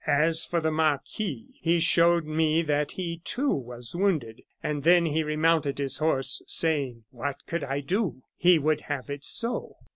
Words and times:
"As 0.07 0.43
for 0.43 0.59
the 0.59 0.71
marquis, 0.71 1.59
he 1.61 1.79
showed 1.79 2.25
me 2.25 2.63
that 2.63 2.93
he 2.93 3.21
too 3.23 3.51
was 3.53 3.93
wounded, 3.95 4.41
and 4.63 4.81
then 4.81 5.05
he 5.05 5.21
remounted 5.23 5.77
his 5.77 5.99
horse, 5.99 6.41
saying: 6.47 7.03
"'What 7.11 7.45
could 7.45 7.63
I 7.63 7.81
do? 7.81 8.23
He 8.35 8.57
would 8.57 8.81
have 8.81 9.11
it 9.11 9.23
so. 9.23 9.75